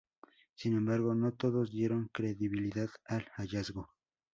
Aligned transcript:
Sin 0.55 0.73
embargo 0.75 1.13
no 1.13 1.31
todos 1.31 1.69
dieron 1.69 2.09
credibilidad 2.11 2.89
al 3.05 3.25
hallazgo. 3.35 3.91